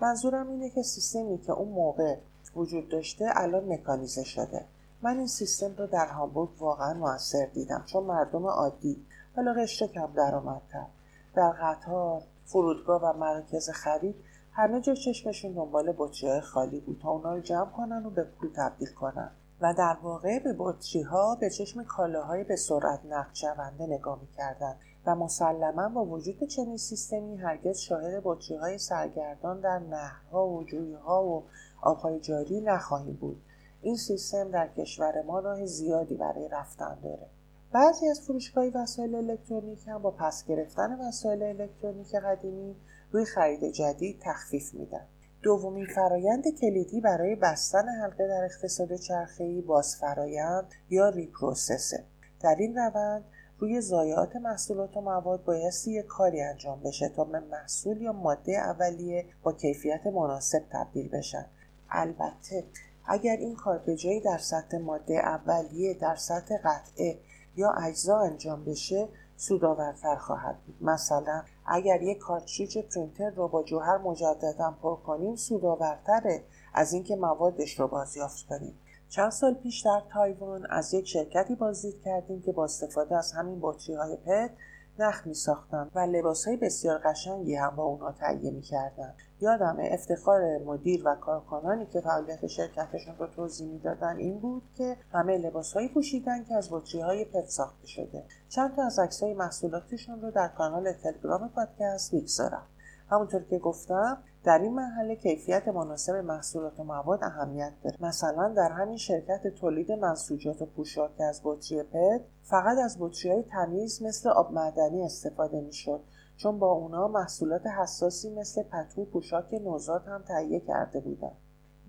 منظورم 0.00 0.50
اینه 0.50 0.70
که 0.70 0.82
سیستمی 0.82 1.38
که 1.38 1.52
اون 1.52 1.68
موقع 1.68 2.16
وجود 2.56 2.88
داشته 2.88 3.30
الان 3.34 3.72
مکانیزه 3.72 4.24
شده. 4.24 4.64
من 5.02 5.18
این 5.18 5.26
سیستم 5.26 5.74
رو 5.78 5.86
در 5.86 6.06
هامبورگ 6.06 6.48
واقعا 6.58 6.94
موثر 6.94 7.46
دیدم 7.46 7.82
چون 7.86 8.04
مردم 8.04 8.46
عادی 8.46 9.06
حالا 9.36 9.52
رشته 9.52 9.88
کم 9.88 10.12
درآمدتر. 10.16 10.86
در 11.34 11.50
قطار 11.50 12.22
فرودگاه 12.44 13.02
و 13.02 13.18
مراکز 13.18 13.70
خرید 13.70 14.14
همه 14.52 14.80
جا 14.80 14.94
چشمشون 14.94 15.52
دنبال 15.52 15.94
بطری 15.98 16.40
خالی 16.40 16.80
بود 16.80 17.00
تا 17.02 17.10
اونا 17.10 17.34
رو 17.34 17.40
جمع 17.40 17.70
کنن 17.70 18.06
و 18.06 18.10
به 18.10 18.24
پول 18.24 18.50
تبدیل 18.56 18.92
کنن. 18.92 19.30
و 19.60 19.74
در 19.74 19.96
واقع 20.02 20.38
به 20.38 20.54
بطری 20.58 21.02
ها 21.02 21.34
به 21.34 21.50
چشم 21.50 21.84
کالاهای 21.84 22.44
به 22.44 22.56
سرعت 22.56 23.00
نقد 23.04 23.34
شونده 23.34 23.86
نگاه 23.86 24.18
می‌کردند 24.20 24.76
و 25.06 25.14
مسلما 25.14 25.88
با 25.88 26.04
وجود 26.04 26.44
چنین 26.44 26.76
سیستمی 26.76 27.36
هرگز 27.36 27.78
شاهد 27.78 28.20
بطری 28.24 28.56
های 28.56 28.78
سرگردان 28.78 29.60
در 29.60 29.78
نهرها 29.78 30.48
و 30.48 30.64
جویها 30.64 31.24
و 31.24 31.44
آبهای 31.82 32.20
جاری 32.20 32.60
نخواهیم 32.60 33.14
بود. 33.14 33.42
این 33.82 33.96
سیستم 33.96 34.50
در 34.50 34.68
کشور 34.68 35.22
ما 35.22 35.40
راه 35.40 35.66
زیادی 35.66 36.14
برای 36.14 36.48
رفتن 36.48 36.98
داره. 37.02 37.26
بعضی 37.72 38.08
از 38.08 38.20
فروشگاه 38.20 38.64
وسایل 38.74 39.14
الکترونیک 39.14 39.88
هم 39.88 40.02
با 40.02 40.10
پس 40.10 40.44
گرفتن 40.44 41.08
وسایل 41.08 41.42
الکترونیک 41.42 42.14
قدیمی 42.14 42.76
روی 43.10 43.24
خرید 43.24 43.72
جدید 43.72 44.20
تخفیف 44.22 44.74
میدن. 44.74 45.06
دومین 45.42 45.86
فرایند 45.86 46.44
کلیدی 46.60 47.00
برای 47.00 47.34
بستن 47.34 47.88
حلقه 48.02 48.28
در 48.28 48.44
اقتصاد 48.44 48.96
چرخه‌ای 48.96 49.60
بازفرایند 49.60 50.66
یا 50.90 51.08
ریپروسسه. 51.08 52.04
در 52.40 52.56
این 52.58 52.76
روند 52.76 53.24
روی 53.58 53.80
ضایعات 53.80 54.36
محصولات 54.36 54.96
و 54.96 55.00
مواد 55.00 55.44
بایستی 55.44 55.92
یک 55.92 56.06
کاری 56.06 56.40
انجام 56.40 56.80
بشه 56.80 57.08
تا 57.08 57.24
به 57.24 57.40
محصول 57.40 58.02
یا 58.02 58.12
ماده 58.12 58.52
اولیه 58.52 59.26
با 59.42 59.52
کیفیت 59.52 60.06
مناسب 60.06 60.62
تبدیل 60.72 61.08
بشن 61.08 61.46
البته 61.90 62.64
اگر 63.06 63.36
این 63.36 63.54
کار 63.54 63.78
به 63.78 63.96
جایی 63.96 64.20
در 64.20 64.38
سطح 64.38 64.78
ماده 64.78 65.14
اولیه 65.14 65.94
در 65.94 66.14
سطح 66.14 66.56
قطعه 66.64 67.18
یا 67.56 67.70
اجزا 67.70 68.18
انجام 68.18 68.64
بشه 68.64 69.08
سودآورتر 69.36 70.16
خواهد 70.16 70.58
بود. 70.66 70.76
مثلا 70.80 71.42
اگر 71.66 72.02
یک 72.02 72.18
کارتریج 72.18 72.78
پرینتر 72.78 73.30
رو 73.30 73.48
با 73.48 73.62
جوهر 73.62 73.98
مجددا 73.98 74.74
پر 74.82 74.96
کنیم 74.96 75.36
سودآورتره 75.36 76.44
از 76.74 76.92
اینکه 76.92 77.16
موادش 77.16 77.80
رو 77.80 77.88
بازیافت 77.88 78.46
کنیم. 78.46 78.78
چند 79.14 79.30
سال 79.30 79.54
پیش 79.54 79.80
در 79.80 80.02
تایوان 80.12 80.66
از 80.70 80.94
یک 80.94 81.08
شرکتی 81.08 81.54
بازدید 81.54 82.02
کردیم 82.04 82.42
که 82.42 82.52
با 82.52 82.64
استفاده 82.64 83.16
از 83.16 83.32
همین 83.32 83.58
بطری 83.62 83.94
های 83.94 84.16
پت 84.16 84.50
نخ 84.98 85.26
می 85.26 85.34
ساختن 85.34 85.90
و 85.94 85.98
لباس 85.98 86.46
های 86.46 86.56
بسیار 86.56 86.98
قشنگی 86.98 87.54
هم 87.54 87.76
با 87.76 87.84
اونا 87.84 88.12
تهیه 88.12 88.50
می 88.50 88.60
کردن. 88.60 89.14
یادم 89.40 89.76
افتخار 89.80 90.58
مدیر 90.58 91.02
و 91.08 91.14
کارکنانی 91.14 91.86
که 91.86 92.00
فعالیت 92.00 92.46
شرکتشون 92.46 93.16
رو 93.18 93.26
توضیح 93.26 93.68
می‌دادن 93.68 94.16
این 94.16 94.38
بود 94.38 94.62
که 94.76 94.96
همه 95.12 95.38
لباس 95.38 95.72
هایی 95.72 95.88
پوشیدن 95.88 96.44
که 96.44 96.54
از 96.54 96.68
بطری 96.70 97.00
های 97.00 97.24
پت 97.24 97.46
ساخته 97.46 97.86
شده 97.86 98.24
چند 98.48 98.76
تا 98.76 98.82
از 98.82 98.98
عکس 98.98 99.22
های 99.22 99.34
محصولاتشون 99.34 100.22
رو 100.22 100.30
در 100.30 100.48
کانال 100.48 100.92
تلگرام 100.92 101.48
پادکست 101.48 102.14
می‌گذارم 102.14 102.66
همونطور 103.10 103.42
که 103.42 103.58
گفتم 103.58 104.18
در 104.44 104.58
این 104.58 104.74
مرحله 104.74 105.16
کیفیت 105.16 105.68
مناسب 105.68 106.14
محصولات 106.14 106.80
و 106.80 106.84
مواد 106.84 107.24
اهمیت 107.24 107.72
داره. 107.84 107.96
مثلا 108.00 108.54
در 108.56 108.72
همین 108.72 108.96
شرکت 108.96 109.46
تولید 109.46 109.92
منسوجات 109.92 110.62
و 110.62 110.66
پوشاک 110.66 111.20
از 111.20 111.40
بطری 111.44 111.82
پت 111.82 112.20
فقط 112.42 112.78
از 112.78 112.96
بطری 113.00 113.32
های 113.32 113.42
تمیز 113.42 114.02
مثل 114.02 114.28
آب 114.28 114.52
معدنی 114.52 115.02
استفاده 115.02 115.60
می‌شد 115.60 116.00
چون 116.36 116.58
با 116.58 116.72
اونا 116.72 117.08
محصولات 117.08 117.66
حساسی 117.66 118.30
مثل 118.30 118.62
پتو 118.62 119.04
پوشاک 119.04 119.54
نوزاد 119.54 120.04
هم 120.06 120.22
تهیه 120.28 120.60
کرده 120.60 121.00
بودن 121.00 121.32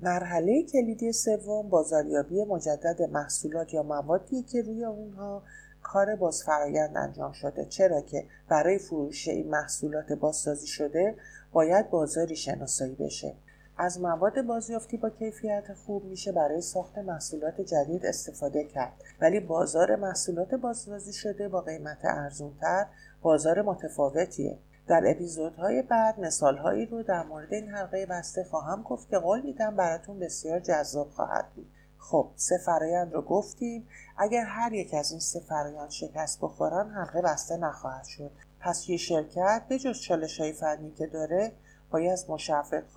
مرحله 0.01 0.63
کلیدی 0.63 1.11
سوم 1.11 1.69
بازاریابی 1.69 2.43
مجدد 2.43 3.01
محصولات 3.11 3.73
یا 3.73 3.83
موادی 3.83 4.43
که 4.43 4.61
روی 4.61 4.85
اونها 4.85 5.43
کار 5.85 6.15
بازفرایند 6.15 6.97
انجام 6.97 7.31
شده. 7.31 7.65
چرا 7.65 8.01
که 8.01 8.25
برای 8.49 8.77
فروش 8.77 9.27
این 9.27 9.49
محصولات 9.49 10.13
بازسازی 10.13 10.67
شده 10.67 11.15
باید 11.51 11.89
بازاری 11.89 12.35
شناسایی 12.35 12.95
بشه. 12.95 13.35
از 13.77 14.01
مواد 14.01 14.41
بازیافتی 14.41 14.97
با 14.97 15.09
کیفیت 15.09 15.73
خوب 15.85 16.05
میشه 16.05 16.31
برای 16.31 16.61
ساخت 16.61 16.97
محصولات 16.97 17.61
جدید 17.61 18.05
استفاده 18.05 18.63
کرد. 18.63 18.93
ولی 19.21 19.39
بازار 19.39 19.95
محصولات 19.95 20.55
بازسازی 20.55 21.13
شده 21.13 21.49
با 21.49 21.61
قیمت 21.61 21.99
ارزونتر 22.03 22.85
بازار 23.21 23.61
متفاوتیه. 23.61 24.59
در 24.87 25.03
اپیزودهای 25.05 25.81
بعد 25.81 26.19
مثالهایی 26.19 26.85
رو 26.85 27.03
در 27.03 27.23
مورد 27.23 27.53
این 27.53 27.69
حلقه 27.69 28.05
بسته 28.05 28.43
خواهم 28.43 28.83
گفت 28.83 29.09
که 29.09 29.17
قول 29.17 29.41
میدم 29.41 29.75
براتون 29.75 30.19
بسیار 30.19 30.59
جذاب 30.59 31.09
خواهد 31.09 31.45
بود. 31.55 31.67
خب 32.09 32.31
سه 32.35 32.57
فرایند 32.65 33.13
رو 33.13 33.21
گفتیم. 33.21 33.87
اگر 34.17 34.45
هر 34.45 34.73
یک 34.73 34.93
از 34.93 35.11
این 35.11 35.19
سه 35.19 35.39
فرایند 35.39 35.89
شکست 35.89 36.39
بخورن 36.41 36.89
حلقه 36.89 37.21
بسته 37.21 37.57
نخواهد 37.57 38.03
شد. 38.05 38.31
پس 38.59 38.89
یه 38.89 38.97
شرکت 38.97 39.65
به 39.69 39.79
جز 39.79 39.99
چالش 39.99 40.39
های 40.39 40.53
فنی 40.53 40.91
که 40.91 41.07
داره 41.07 41.51
باید 41.91 42.19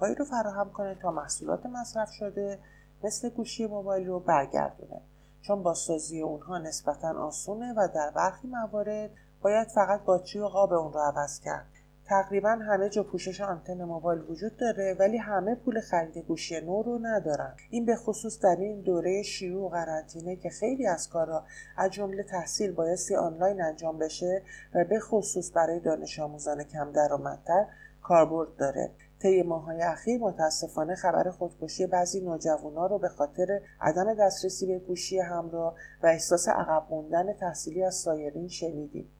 هایی 0.00 0.14
رو 0.14 0.24
فراهم 0.24 0.70
کنه 0.72 0.94
تا 0.94 1.10
محصولات 1.10 1.66
مصرف 1.66 2.10
شده 2.10 2.58
مثل 3.04 3.28
گوشی 3.28 3.66
موبایل 3.66 4.06
رو 4.06 4.20
برگردونه. 4.20 5.00
چون 5.42 5.62
بازسازی 5.62 6.22
اونها 6.22 6.58
نسبتا 6.58 7.26
آسونه 7.26 7.74
و 7.76 7.88
در 7.94 8.10
برخی 8.10 8.48
موارد 8.48 9.10
باید 9.42 9.68
فقط 9.68 10.04
باچی 10.04 10.38
و 10.38 10.48
قاب 10.48 10.72
اون 10.72 10.92
رو 10.92 11.00
عوض 11.00 11.40
کرد. 11.40 11.77
تقریبا 12.08 12.48
همه 12.48 12.88
جا 12.88 13.02
پوشش 13.02 13.40
آنتن 13.40 13.84
موبایل 13.84 14.20
وجود 14.20 14.56
داره 14.56 14.96
ولی 14.98 15.16
همه 15.16 15.54
پول 15.54 15.80
خرید 15.80 16.18
گوشی 16.18 16.60
نو 16.60 16.82
رو 16.82 16.98
ندارن. 17.02 17.54
این 17.70 17.84
به 17.86 17.96
خصوص 17.96 18.40
در 18.40 18.56
این 18.58 18.80
دوره 18.80 19.22
شیوع 19.22 19.66
و 19.66 19.68
قرنطینه 19.68 20.36
که 20.36 20.50
خیلی 20.50 20.86
از 20.86 21.08
کارها 21.08 21.44
از 21.76 21.90
جمله 21.90 22.22
تحصیل 22.22 22.72
بایستی 22.72 23.16
آنلاین 23.16 23.62
انجام 23.62 23.98
بشه 23.98 24.42
و 24.74 24.84
به 24.84 25.00
خصوص 25.00 25.56
برای 25.56 25.80
دانش 25.80 26.20
آموزان 26.20 26.64
کم 26.64 26.92
درآمدتر 26.92 27.66
کاربرد 28.02 28.56
داره. 28.56 28.90
طی 29.22 29.42
ماهای 29.42 29.82
اخیر 29.82 30.20
متاسفانه 30.20 30.94
خبر 30.94 31.30
خودکشی 31.30 31.86
بعضی 31.86 32.20
نوجوانا 32.20 32.86
رو 32.86 32.98
به 32.98 33.08
خاطر 33.08 33.60
عدم 33.80 34.14
دسترسی 34.14 34.66
به 34.66 34.78
گوشی 34.78 35.18
همراه 35.18 35.74
و 36.02 36.06
احساس 36.06 36.48
عقب 36.48 36.86
موندن 36.90 37.32
تحصیلی 37.32 37.84
از 37.84 37.94
سایرین 37.94 38.48
شنیدیم. 38.48 39.10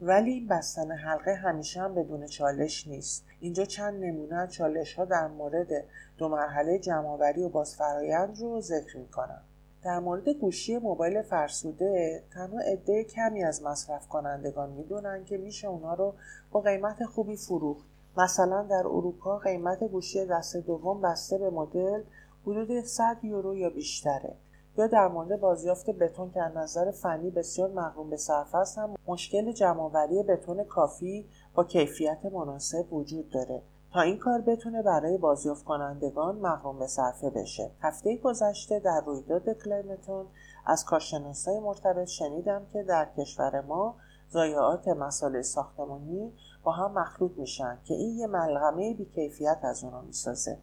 ولی 0.00 0.40
بستن 0.40 0.90
حلقه 0.90 1.34
همیشه 1.34 1.80
هم 1.80 1.94
بدون 1.94 2.26
چالش 2.26 2.86
نیست. 2.86 3.24
اینجا 3.40 3.64
چند 3.64 4.04
نمونه 4.04 4.34
از 4.34 4.52
چالش 4.52 4.94
ها 4.94 5.04
در 5.04 5.26
مورد 5.26 5.84
دو 6.18 6.28
مرحله 6.28 6.78
جمعآوری 6.78 7.42
و 7.42 7.48
بازفرایند 7.48 8.40
رو 8.40 8.60
ذکر 8.60 8.96
می‌کنم. 8.96 9.42
در 9.82 9.98
مورد 9.98 10.28
گوشی 10.28 10.78
موبایل 10.78 11.22
فرسوده 11.22 12.22
تنها 12.34 12.60
عده 12.60 13.04
کمی 13.04 13.44
از 13.44 13.62
مصرف 13.62 14.08
کنندگان 14.08 14.70
می‌دونن 14.70 15.24
که 15.24 15.36
میشه 15.36 15.68
اونا 15.68 15.94
رو 15.94 16.14
با 16.50 16.60
قیمت 16.60 17.04
خوبی 17.04 17.36
فروخت. 17.36 17.86
مثلا 18.16 18.62
در 18.62 18.86
اروپا 18.86 19.38
قیمت 19.38 19.84
گوشی 19.84 20.26
دست 20.26 20.56
دوم 20.56 21.00
بسته 21.00 21.38
به 21.38 21.50
مدل 21.50 22.02
حدود 22.42 22.84
100 22.84 23.16
یورو 23.22 23.56
یا 23.56 23.70
بیشتره. 23.70 24.34
یا 24.78 24.86
در 24.86 25.08
مورد 25.08 25.40
بازیافت 25.40 25.90
بتون 25.90 26.30
که 26.30 26.42
از 26.42 26.56
نظر 26.56 26.90
فنی 26.90 27.30
بسیار 27.30 27.70
مقروم 27.70 28.10
به 28.10 28.16
صرف 28.16 28.54
است 28.54 28.78
هم 28.78 28.94
مشکل 29.06 29.52
جمعآوری 29.52 30.22
بتون 30.22 30.64
کافی 30.64 31.28
با 31.54 31.64
کیفیت 31.64 32.26
مناسب 32.32 32.92
وجود 32.92 33.30
داره. 33.30 33.62
تا 33.92 34.00
این 34.00 34.18
کار 34.18 34.40
بتونه 34.40 34.82
برای 34.82 35.18
بازیافت 35.18 35.64
کنندگان 35.64 36.38
مقروم 36.38 36.78
به 36.78 36.86
صرفه 36.86 37.30
بشه. 37.30 37.70
هفته 37.80 38.16
گذشته 38.16 38.78
در 38.78 39.00
رویداد 39.06 39.50
کلیمتون 39.64 40.26
از 40.66 40.84
کارشناسای 40.84 41.60
مرتبط 41.60 42.08
شنیدم 42.08 42.66
که 42.72 42.82
در 42.82 43.08
کشور 43.18 43.60
ما 43.60 43.96
ضایعات 44.32 44.88
مسائل 44.88 45.42
ساختمانی 45.42 46.32
با 46.64 46.72
هم 46.72 46.92
مخلوط 46.92 47.32
میشن 47.38 47.78
که 47.84 47.94
این 47.94 48.18
یه 48.18 48.26
ملغمه 48.26 48.94
بیکیفیت 48.94 49.58
از 49.62 49.84
اونا 49.84 50.00
می‌سازه. 50.00 50.58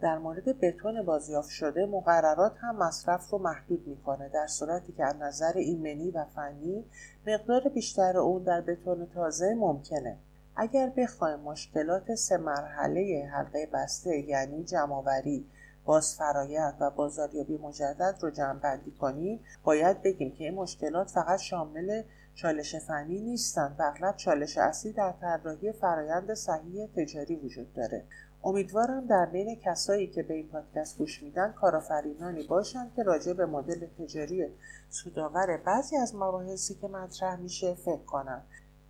در 0.00 0.18
مورد 0.18 0.60
بتون 0.60 1.02
بازیافت 1.02 1.50
شده 1.50 1.86
مقررات 1.86 2.52
هم 2.60 2.76
مصرف 2.76 3.30
رو 3.30 3.38
محدود 3.38 3.86
می‌کنه 3.86 4.28
در 4.28 4.46
صورتی 4.46 4.92
که 4.92 5.04
از 5.04 5.16
نظر 5.16 5.52
ایمنی 5.54 6.10
و 6.10 6.24
فنی 6.24 6.84
مقدار 7.26 7.68
بیشتر 7.68 8.16
اون 8.16 8.42
در 8.42 8.60
بتون 8.60 9.06
تازه 9.14 9.54
ممکنه. 9.54 10.18
اگر 10.56 10.92
بخوایم 10.96 11.40
مشکلات 11.40 12.14
سه 12.14 12.36
مرحله 12.36 13.30
حلقه 13.32 13.68
بسته 13.72 14.18
یعنی 14.18 14.64
جمعآوری 14.64 15.46
باز 15.84 16.16
فرایند 16.16 16.76
و 16.80 16.90
بازاریابی 16.90 17.58
مجدد 17.58 18.18
رو 18.20 18.30
جمع 18.30 18.58
بندی 18.58 18.90
کنیم 18.90 19.40
باید 19.64 20.02
بگیم 20.02 20.34
که 20.34 20.44
این 20.44 20.54
مشکلات 20.54 21.10
فقط 21.10 21.38
شامل 21.38 22.02
چالش 22.34 22.76
فنی 22.76 23.20
نیستند 23.20 23.76
و 23.78 23.82
اغلب 23.82 24.16
چالش 24.16 24.58
اصلی 24.58 24.92
در 24.92 25.14
طراحی 25.20 25.72
فرایند 25.72 26.34
صحیح 26.34 26.86
تجاری 26.96 27.36
وجود 27.36 27.74
داره. 27.74 28.04
امیدوارم 28.44 29.06
در 29.06 29.26
بین 29.26 29.56
کسایی 29.56 30.06
که 30.06 30.22
به 30.22 30.34
این 30.34 30.48
پادکست 30.48 30.98
گوش 30.98 31.22
میدن 31.22 31.52
کارآفرینانی 31.52 32.42
باشند 32.42 32.92
که 32.96 33.02
راجع 33.02 33.32
به 33.32 33.46
مدل 33.46 33.86
تجاری 33.86 34.46
سودآور 34.90 35.56
بعضی 35.56 35.96
از 35.96 36.14
مباحثی 36.14 36.74
که 36.74 36.88
مطرح 36.88 37.36
میشه 37.36 37.74
فکر 37.74 38.04
کنن 38.04 38.42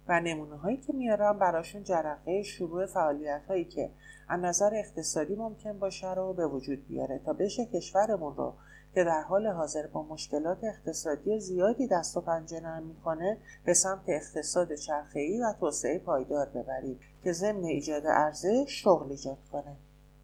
و 0.09 0.21
نمونه 0.21 0.57
هایی 0.57 0.76
که 0.76 0.92
میارم 0.92 1.38
براشون 1.38 1.85
جرقه 1.85 2.42
شروع 2.42 2.87
فعالیت 2.87 3.42
هایی 3.49 3.64
که 3.64 3.90
از 4.28 4.40
نظر 4.40 4.71
اقتصادی 4.75 5.35
ممکن 5.35 5.78
باشه 5.78 6.14
رو 6.14 6.33
به 6.33 6.47
وجود 6.47 6.87
بیاره 6.87 7.19
تا 7.19 7.33
بشه 7.33 7.66
کشورمون 7.66 8.37
رو 8.37 8.54
که 8.94 9.04
در 9.04 9.23
حال 9.23 9.47
حاضر 9.47 9.87
با 9.87 10.02
مشکلات 10.02 10.64
اقتصادی 10.64 11.40
زیادی 11.40 11.87
دست 11.87 12.16
و 12.16 12.20
پنجه 12.20 12.61
نرم 12.61 12.82
می‌کنه 12.82 13.38
به 13.64 13.75
سمت 13.75 14.04
اقتصاد 14.09 14.75
چرخه‌ای 14.75 15.40
و 15.40 15.52
توسعه 15.61 15.99
پایدار 15.99 16.49
ببریم 16.49 17.00
که 17.25 17.32
ضمن 17.32 17.64
ایجاد 17.64 18.06
ارزش 18.06 18.82
شغل 18.82 19.11
ایجاد 19.11 19.38
کنه. 19.52 19.76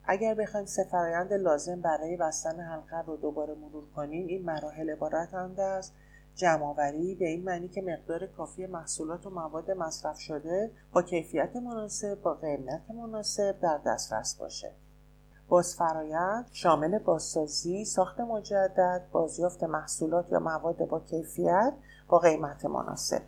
اگر 0.04 0.34
بخوایم 0.34 0.66
سه 0.66 0.84
فرایند 0.84 1.32
لازم 1.32 1.80
برای 1.80 2.16
بستن 2.16 2.60
حلقه 2.60 3.02
رو 3.06 3.16
دوباره 3.16 3.54
مرور 3.54 3.84
کنیم 3.96 4.26
این 4.26 4.44
مراحل 4.44 4.90
عبارتند 4.90 5.60
از 5.60 5.90
جمعآوری 6.34 7.14
به 7.14 7.28
این 7.28 7.44
معنی 7.44 7.68
که 7.68 7.82
مقدار 7.82 8.26
کافی 8.26 8.66
محصولات 8.66 9.26
و 9.26 9.30
مواد 9.30 9.70
مصرف 9.70 10.18
شده 10.18 10.70
با 10.92 11.02
کیفیت 11.02 11.56
مناسب 11.56 12.14
با 12.14 12.34
قیمت 12.34 12.90
مناسب 12.90 13.60
در 13.60 13.80
دسترس 13.86 14.34
باشه. 14.34 14.72
بازفرایند 15.48 16.46
شامل 16.52 16.98
بازسازی 16.98 17.84
ساخت 17.84 18.20
مجدد 18.20 19.02
بازیافت 19.12 19.64
محصولات 19.64 20.32
یا 20.32 20.40
مواد 20.40 20.76
با 20.76 21.00
کیفیت 21.00 21.72
با 22.08 22.18
قیمت 22.18 22.64
مناسب. 22.64 23.22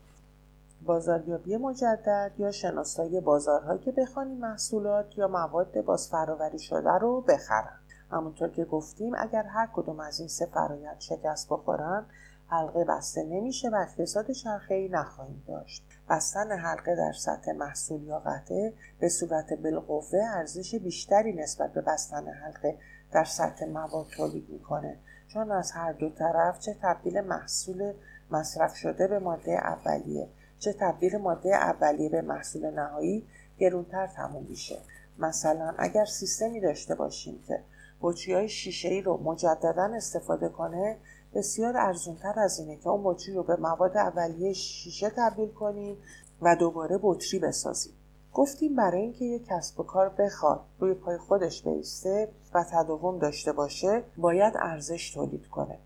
بازاریابی 0.87 1.57
مجدد 1.57 2.33
یا 2.39 2.51
شناسایی 2.51 3.21
بازارهایی 3.21 3.79
که 3.79 3.93
بخوانی 3.93 4.35
محصولات 4.35 5.19
یا 5.19 5.29
مواد 5.29 5.81
بازفراوری 5.81 6.59
شده 6.59 6.93
رو 6.93 7.21
بخرن. 7.21 7.79
همونطور 8.11 8.49
که 8.49 8.65
گفتیم 8.65 9.13
اگر 9.19 9.43
هر 9.43 9.69
کدوم 9.75 10.01
از 10.01 10.19
این 10.19 10.29
سه 10.29 10.47
فرایند 10.47 11.01
شکست 11.01 11.49
بخورن 11.49 12.07
حلقه 12.51 12.85
بسته 12.85 13.23
نمیشه 13.23 13.69
و 13.69 13.75
اقتصاد 13.75 14.27
ای 14.71 14.89
نخواهیم 14.89 15.43
داشت. 15.49 15.85
بستن 16.11 16.53
حلقه 16.53 16.97
در 16.97 17.13
سطح 17.13 17.53
محصول 17.53 18.03
یا 18.03 18.19
قطعه 18.19 18.73
به 19.01 19.09
صورت 19.09 19.53
بالقوه 19.53 20.21
ارزش 20.35 20.75
بیشتری 20.75 21.33
نسبت 21.33 21.73
به 21.73 21.81
بستن 21.81 22.29
حلقه 22.29 22.79
در 23.13 23.25
سطح 23.25 23.67
مواد 23.67 24.07
تولید 24.17 24.49
می‌کنه. 24.49 24.97
چون 25.29 25.51
از 25.51 25.73
هر 25.73 25.93
دو 25.93 26.11
طرف 26.11 26.61
چه 26.61 26.77
تبدیل 26.83 27.21
محصول 27.21 27.93
مصرف 28.31 28.75
شده 28.75 29.09
به 29.09 29.19
ماده 29.19 29.53
اولیه 29.53 30.29
چه 30.59 30.73
تبدیل 30.73 31.17
ماده 31.17 31.55
اولیه 31.55 32.09
به 32.09 32.23
محصول 32.23 32.71
نهایی 32.71 33.27
گرونتر 33.59 34.07
تموم 34.07 34.47
میشه. 34.49 34.79
مثلا 35.19 35.75
اگر 35.79 36.05
سیستمی 36.05 36.61
داشته 36.61 36.95
باشیم 36.95 37.43
که 37.43 37.65
بطری 38.01 38.35
های 38.35 38.49
شیشه 38.49 38.89
ای 38.89 39.03
رو 39.03 39.17
مجددا 39.23 39.91
استفاده 39.95 40.49
کنه 40.49 40.97
بسیار 41.35 41.77
ارزونتر 41.77 42.41
از 42.41 42.59
اینه 42.59 42.77
که 42.77 42.89
اون 42.89 43.01
بطری 43.05 43.35
رو 43.35 43.43
به 43.43 43.57
مواد 43.57 43.97
اولیه 43.97 44.53
شیشه 44.53 45.11
تبدیل 45.17 45.49
کنیم 45.49 45.97
و 46.43 46.57
دوباره 46.57 46.99
بطری 47.03 47.39
بسازیم. 47.39 47.93
گفتیم 48.35 48.77
برای 48.77 49.01
اینکه 49.01 49.25
یک 49.25 49.47
کسب 49.47 49.81
و 49.81 49.83
کار 49.83 50.09
بخواد 50.09 50.61
روی 50.79 50.95
پای 50.95 51.19
خودش 51.19 51.63
بیسته 51.63 52.29
و 52.55 52.65
تداوم 52.71 53.19
داشته 53.19 53.53
باشه 53.53 54.03
باید 54.17 54.55
ارزش 54.57 55.11
تولید 55.11 55.49
کنه. 55.49 55.79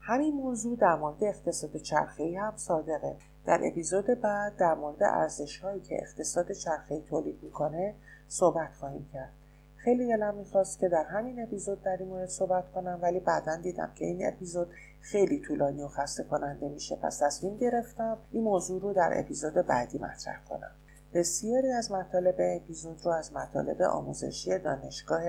همین 0.00 0.34
موضوع 0.34 0.76
در 0.76 0.94
مورد 0.94 1.24
اقتصاد 1.24 1.76
چرخه‌ای 1.76 2.36
هم 2.36 2.52
صادقه. 2.56 3.16
در 3.46 3.60
اپیزود 3.64 4.06
بعد 4.06 4.56
در 4.56 4.74
مورد 4.74 5.02
ارزش 5.02 5.58
هایی 5.58 5.80
که 5.80 6.02
اقتصاد 6.02 6.52
چرخه‌ای 6.52 7.00
تولید 7.00 7.42
می‌کنه 7.42 7.94
صحبت 8.28 8.74
خواهیم 8.80 9.08
کرد. 9.12 9.32
خیلی 9.88 10.06
دلم 10.06 10.34
می‌خواست 10.34 10.78
که 10.78 10.88
در 10.88 11.04
همین 11.04 11.42
اپیزود 11.42 11.82
در 11.82 11.96
این 11.96 12.08
مورد 12.08 12.28
صحبت 12.28 12.72
کنم 12.72 12.98
ولی 13.02 13.20
بعدا 13.20 13.56
دیدم 13.56 13.92
که 13.94 14.04
این 14.04 14.26
اپیزود 14.26 14.68
خیلی 15.00 15.40
طولانی 15.40 15.82
و 15.82 15.88
خسته 15.88 16.24
کننده 16.24 16.68
میشه. 16.68 16.96
پس 16.96 17.18
تصمیم 17.18 17.56
گرفتم 17.56 18.18
این 18.32 18.44
موضوع 18.44 18.82
رو 18.82 18.92
در 18.92 19.12
اپیزود 19.14 19.54
بعدی 19.54 19.98
مطرح 19.98 20.44
کنم. 20.48 20.70
بسیاری 21.14 21.72
از 21.72 21.92
مطالب 21.92 22.34
اپیزود 22.38 23.00
رو 23.04 23.12
از 23.12 23.32
مطالب 23.32 23.82
آموزشی 23.82 24.58
دانشگاه 24.58 25.22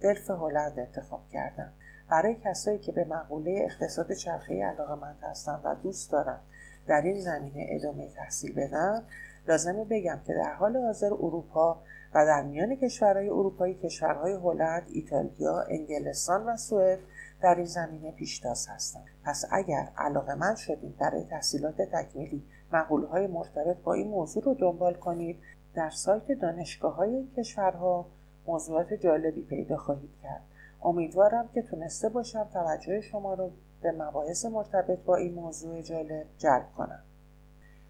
دلف 0.00 0.30
هلند 0.30 0.78
انتخاب 0.78 1.28
کردم. 1.32 1.72
برای 2.10 2.36
کسایی 2.44 2.78
که 2.78 2.92
به 2.92 3.04
مقوله 3.04 3.60
اقتصاد 3.64 4.12
چرخه‌ای 4.12 4.62
علاقه‌مند 4.62 5.18
هستند 5.22 5.60
و 5.64 5.74
دوست 5.74 6.12
دارن 6.12 6.38
در 6.86 7.02
این 7.02 7.20
زمینه 7.20 7.66
ادامه 7.70 8.08
تحصیل 8.08 8.54
بدن 8.54 9.02
لازمه 9.48 9.84
بگم 9.84 10.20
که 10.26 10.34
در 10.34 10.54
حال 10.54 10.76
حاضر 10.76 11.06
اروپا 11.12 11.82
و 12.14 12.26
در 12.26 12.42
میان 12.42 12.76
کشورهای 12.76 13.28
اروپایی 13.28 13.74
کشورهای 13.74 14.32
هلند، 14.32 14.82
ایتالیا، 14.88 15.60
انگلستان 15.60 16.46
و 16.46 16.56
سوئد 16.56 16.98
در 17.42 17.54
این 17.54 17.64
زمینه 17.64 18.12
پیشتاز 18.12 18.66
هستند. 18.68 19.04
پس 19.24 19.44
اگر 19.50 19.88
علاقه 19.96 20.34
من 20.34 20.54
شدید 20.54 20.98
برای 20.98 21.24
تحصیلات 21.24 21.82
تکمیلی 21.82 22.42
مقوله 22.72 23.06
های 23.06 23.26
مرتبط 23.26 23.76
با 23.76 23.92
این 23.92 24.08
موضوع 24.08 24.44
رو 24.44 24.54
دنبال 24.54 24.94
کنید 24.94 25.38
در 25.74 25.90
سایت 25.90 26.32
دانشگاه 26.32 26.94
های 26.94 27.14
این 27.14 27.30
کشورها 27.36 28.06
موضوعات 28.46 28.92
جالبی 28.92 29.42
پیدا 29.42 29.76
خواهید 29.76 30.10
کرد. 30.22 30.42
امیدوارم 30.82 31.48
که 31.54 31.62
تونسته 31.62 32.08
باشم 32.08 32.48
توجه 32.52 33.00
شما 33.00 33.34
رو 33.34 33.50
به 33.82 33.92
مباحث 33.92 34.44
مرتبط 34.44 34.98
با 34.98 35.16
این 35.16 35.34
موضوع 35.34 35.82
جالب 35.82 36.26
جلب 36.38 36.66
کنم. 36.76 37.02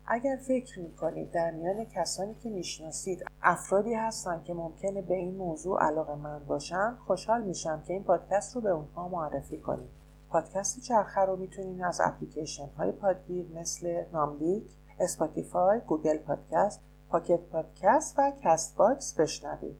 اگر 0.09 0.37
فکر 0.37 0.81
می‌کنید 0.81 1.31
در 1.31 1.51
میان 1.51 1.85
کسانی 1.85 2.35
که 2.35 2.51
می‌شناسید 2.51 3.25
افرادی 3.43 3.95
هستند 3.95 4.45
که 4.45 4.55
ممکنه 4.55 5.03
به 5.03 5.15
این 5.15 5.37
موضوع 5.37 5.83
علاقه 5.83 6.15
مند 6.15 6.45
باشن 6.45 6.95
خوشحال 7.07 7.43
میشم 7.43 7.83
که 7.87 7.93
این 7.93 8.05
پادکست 8.05 8.57
رو 8.57 8.61
به 8.61 8.71
اونها 8.71 9.09
معرفی 9.09 9.59
کنید. 9.59 9.91
پادکست 10.31 10.81
چرخه 10.81 11.21
رو 11.21 11.37
می‌تونید 11.37 11.83
از 11.83 12.01
اپلیکیشن 12.05 12.69
های 12.79 12.93
پادگیر 12.93 13.47
مثل 13.55 14.05
ناملیک، 14.13 14.65
اسپاتیفای، 15.01 15.81
گوگل 15.81 16.19
پادکست، 16.19 16.81
پاکت 17.09 17.41
پادکست 17.41 18.19
و 18.19 18.33
کست 18.43 18.77
باکس 18.77 19.15
بشنوید. 19.15 19.77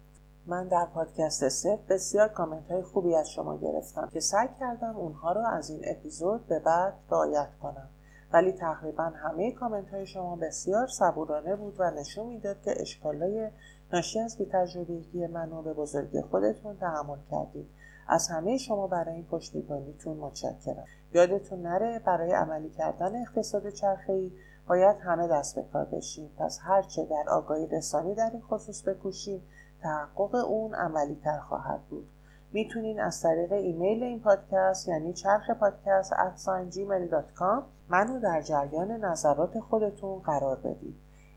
من 0.47 0.69
در 0.69 0.87
پادکست 0.95 1.49
صفر 1.49 1.79
بسیار 1.89 2.29
کامنت 2.29 2.71
های 2.71 2.83
خوبی 2.83 3.15
از 3.15 3.31
شما 3.31 3.57
گرفتم 3.57 4.09
که 4.13 4.21
سعی 4.21 4.49
کردم 4.61 4.97
اونها 4.97 5.33
رو 5.33 5.41
از 5.41 5.71
این 5.71 5.81
اپیزود 5.85 6.47
به 6.47 6.59
بعد 6.59 6.95
رعایت 7.11 7.49
کنم. 7.63 7.89
ولی 8.33 8.53
تقریبا 8.53 9.05
همه 9.05 9.53
کامنت 9.53 9.91
های 9.91 10.07
شما 10.07 10.37
بسیار 10.37 10.87
صبورانه 10.87 11.57
بود 11.57 11.75
و 11.79 11.91
نشون 11.91 12.27
می‌داد 12.27 12.63
که 12.63 12.75
اشکالای 12.81 13.51
ناشی 13.93 14.21
از 14.21 14.39
بیتجربگی 14.39 15.27
منو 15.27 15.63
به 15.63 15.73
بزرگی 15.73 16.23
خودتون 16.23 16.77
تحمل 16.77 17.19
کردید. 17.31 17.67
از 18.09 18.29
همه 18.29 18.59
شما 18.59 18.87
برای 18.87 19.15
این 19.15 19.27
پشتیبانیتون 19.27 20.17
متشکرم. 20.17 20.85
یادتون 21.15 21.63
نره 21.63 21.99
برای 21.99 22.33
عملی 22.33 22.71
کردن 22.71 23.23
اقتصاد 23.23 23.71
چرخه‌ای 23.71 24.33
باید 24.69 24.97
همه 25.01 25.29
دست 25.29 25.55
به 25.57 25.63
کار 25.73 25.85
بشیم 25.85 26.31
پس 26.39 26.59
هرچه 26.63 27.05
در 27.05 27.25
آگاهی 27.31 27.67
رسانی 27.67 28.15
در 28.15 28.31
این 28.33 28.43
خصوص 28.43 28.89
بکوشیم 28.89 29.43
تحقق 29.83 30.35
اون 30.35 30.75
عملی 30.75 31.21
تر 31.25 31.39
خواهد 31.39 31.81
بود. 31.91 32.09
می‌تونین 32.57 33.01
از 33.01 33.23
طریق 33.23 33.53
ایمیل 33.53 34.03
این 34.03 34.21
پادکست 34.21 34.89
یعنی 34.89 35.13
چرخ 35.13 35.51
پادکست 35.51 36.13
at 36.13 36.75
gmail.com 36.75 37.63
منو 37.89 38.21
در 38.21 38.43
جریان 38.43 38.91
نظرات 38.91 39.61
خودتون 39.61 40.19
قرار 40.19 40.57
بدید. 40.57 40.97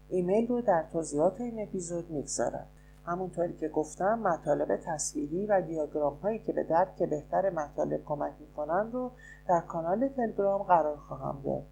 ایمیل 0.10 0.48
رو 0.48 0.62
در 0.62 0.84
توضیحات 0.94 1.42
این 1.42 1.64
اپیزود 1.64 2.12
می‌گذارم. 2.12 2.68
همونطوری 3.06 3.54
که 3.54 3.70
گفتم 3.70 4.20
مطالب 4.20 4.80
تصویری 4.86 5.46
و 5.46 5.62
دیاگرام 5.62 6.14
هایی 6.14 6.40
که 6.40 6.54
به 6.54 6.64
درک 6.64 7.04
بهتر 7.04 7.50
مطالب 7.50 8.06
کمک 8.06 8.34
می‌کنن 8.40 8.92
رو 8.92 9.12
در 9.48 9.60
کانال 9.60 10.08
تلگرام 10.08 10.64
قرار 10.64 10.98
خواهم 10.98 11.42
داد 11.46 11.64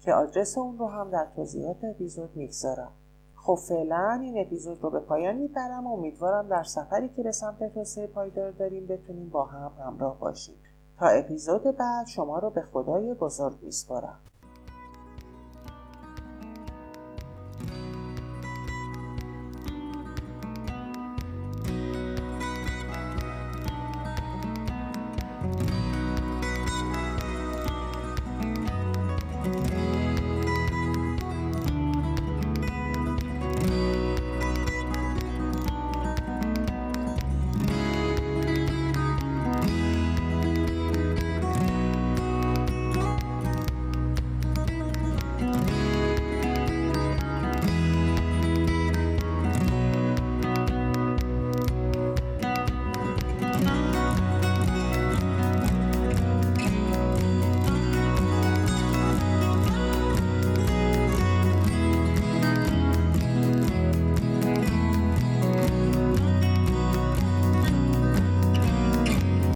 که 0.00 0.12
آدرس 0.12 0.58
اون 0.58 0.78
رو 0.78 0.86
هم 0.86 1.10
در 1.10 1.26
توضیحات 1.36 1.84
اپیزود 1.84 2.36
می‌گذارم. 2.36 2.92
خب 3.44 3.54
فعلا 3.68 4.18
این 4.22 4.46
اپیزود 4.46 4.82
رو 4.82 4.90
به 4.90 5.00
پایان 5.00 5.36
می‌برم. 5.36 5.86
و 5.86 5.92
امیدوارم 5.92 6.48
در 6.48 6.62
سفری 6.62 7.08
که 7.08 7.22
به 7.22 7.32
سمت 7.32 7.74
توسعه 7.74 8.06
پایدار 8.06 8.50
داریم 8.50 8.86
بتونیم 8.86 9.28
با 9.28 9.44
هم 9.44 9.72
همراه 9.86 10.18
باشیم. 10.18 10.54
تا 10.98 11.06
اپیزود 11.06 11.62
بعد 11.62 12.06
شما 12.06 12.38
رو 12.38 12.50
به 12.50 12.62
خدای 12.62 13.14
بزرگ 13.14 13.62
میسپارم. 13.62 14.20